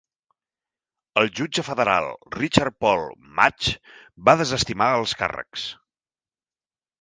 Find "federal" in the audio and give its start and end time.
1.67-2.07